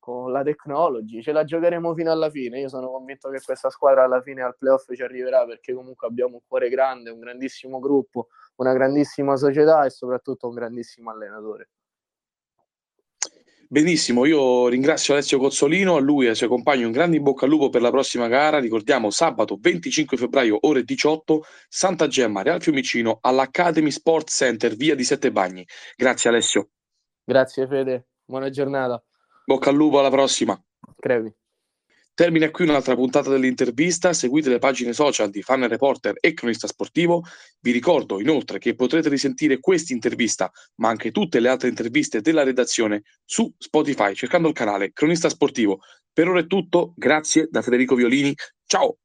con 0.00 0.32
la 0.32 0.42
technology, 0.42 1.22
ce 1.22 1.30
la 1.30 1.44
giocheremo 1.44 1.94
fino 1.94 2.10
alla 2.10 2.30
fine. 2.30 2.58
Io 2.58 2.68
sono 2.68 2.90
convinto 2.90 3.30
che 3.30 3.40
questa 3.40 3.70
squadra 3.70 4.02
alla 4.02 4.20
fine 4.20 4.42
al 4.42 4.56
playoff 4.58 4.92
ci 4.92 5.02
arriverà 5.02 5.44
perché 5.44 5.72
comunque 5.72 6.08
abbiamo 6.08 6.34
un 6.34 6.40
cuore 6.48 6.68
grande, 6.68 7.10
un 7.10 7.20
grandissimo 7.20 7.78
gruppo, 7.78 8.28
una 8.56 8.72
grandissima 8.72 9.36
società 9.36 9.84
e 9.84 9.90
soprattutto 9.90 10.48
un 10.48 10.54
grandissimo 10.54 11.10
allenatore. 11.10 11.68
Benissimo, 13.72 14.24
io 14.24 14.66
ringrazio 14.66 15.12
Alessio 15.12 15.38
Cozzolino, 15.38 15.94
a 15.94 16.00
lui 16.00 16.26
e 16.26 16.30
ai 16.30 16.34
suoi 16.34 16.48
compagni 16.48 16.82
un 16.82 16.90
grande 16.90 17.18
in 17.18 17.22
bocca 17.22 17.44
al 17.44 17.52
lupo 17.52 17.68
per 17.68 17.82
la 17.82 17.92
prossima 17.92 18.26
gara. 18.26 18.58
Ricordiamo 18.58 19.10
sabato 19.10 19.56
25 19.60 20.16
febbraio, 20.16 20.58
ore 20.62 20.82
18, 20.82 21.44
Santa 21.68 22.08
Gemma, 22.08 22.42
Real 22.42 22.60
Fiumicino, 22.60 23.18
all'Academy 23.20 23.92
Sports 23.92 24.34
Center, 24.34 24.74
via 24.74 24.96
di 24.96 25.04
Sette 25.04 25.30
Bagni. 25.30 25.64
Grazie 25.94 26.30
Alessio. 26.30 26.70
Grazie 27.22 27.68
Fede, 27.68 28.08
buona 28.24 28.50
giornata. 28.50 29.00
Bocca 29.50 29.70
al 29.70 29.74
lupo, 29.74 29.98
alla 29.98 30.10
prossima. 30.10 30.56
Crevi. 30.96 31.28
Termina 32.14 32.48
qui 32.52 32.66
un'altra 32.66 32.94
puntata 32.94 33.30
dell'intervista. 33.30 34.12
Seguite 34.12 34.48
le 34.48 34.60
pagine 34.60 34.92
social 34.92 35.28
di 35.28 35.42
Fan 35.42 35.66
Reporter 35.66 36.14
e 36.20 36.34
Cronista 36.34 36.68
Sportivo. 36.68 37.24
Vi 37.58 37.72
ricordo 37.72 38.20
inoltre 38.20 38.60
che 38.60 38.76
potrete 38.76 39.08
risentire 39.08 39.58
questa 39.58 39.92
intervista, 39.92 40.52
ma 40.76 40.88
anche 40.88 41.10
tutte 41.10 41.40
le 41.40 41.48
altre 41.48 41.68
interviste 41.68 42.20
della 42.20 42.44
redazione 42.44 43.02
su 43.24 43.52
Spotify 43.58 44.14
cercando 44.14 44.46
il 44.46 44.54
canale 44.54 44.92
Cronista 44.92 45.28
Sportivo. 45.28 45.80
Per 46.12 46.28
ora 46.28 46.38
è 46.38 46.46
tutto. 46.46 46.92
Grazie 46.94 47.48
da 47.50 47.60
Federico 47.60 47.96
Violini. 47.96 48.32
Ciao! 48.66 48.99